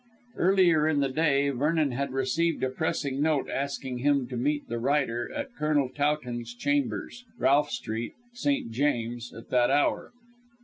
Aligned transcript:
Earlier 0.35 0.87
in 0.87 0.99
the 1.01 1.09
day 1.09 1.51
Vernon 1.51 1.91
had 1.91 2.09
received 2.11 2.63
a 2.63 2.71
pressing 2.71 3.21
note 3.21 3.47
asking 3.47 3.99
him 3.99 4.25
to 4.29 4.35
meet 4.35 4.67
the 4.67 4.79
writer 4.79 5.31
at 5.31 5.53
Colonel 5.53 5.89
Towton's 5.89 6.55
chambers, 6.55 7.23
Ralph 7.37 7.69
Street, 7.69 8.13
St. 8.33 8.71
James's, 8.71 9.31
at 9.31 9.49
that 9.51 9.69
hour. 9.69 10.11